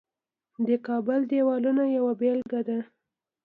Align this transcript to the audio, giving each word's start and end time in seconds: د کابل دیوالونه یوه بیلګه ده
د 0.67 0.69
کابل 0.87 1.19
دیوالونه 1.31 1.83
یوه 1.97 2.13
بیلګه 2.19 2.61
ده 2.67 2.79